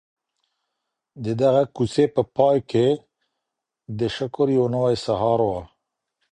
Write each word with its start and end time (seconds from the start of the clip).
د 1.23 1.25
دغي 1.41 1.63
کوڅې 1.75 2.05
په 2.15 2.21
پای 2.35 2.57
کي 2.71 2.87
د 3.99 4.01
شکر 4.15 4.45
یو 4.57 4.65
نوی 4.75 4.95
سهار 5.05 5.39
و. 5.49 5.51